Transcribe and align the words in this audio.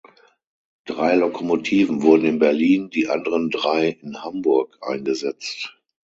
Drei 0.85 1.13
Lokomotiven 1.15 2.01
wurden 2.01 2.25
in 2.25 2.39
Berlin, 2.39 2.89
die 2.89 3.07
anderen 3.07 3.51
drei 3.51 3.89
in 4.01 4.23
Hamburg 4.23 4.79
eingesetzt. 4.81 5.77